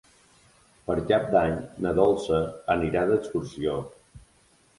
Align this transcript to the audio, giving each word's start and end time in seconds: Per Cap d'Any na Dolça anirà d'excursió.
Per 0.87 0.95
Cap 1.11 1.27
d'Any 1.35 1.53
na 1.87 1.91
Dolça 1.99 2.41
anirà 2.77 3.05
d'excursió. 3.13 3.79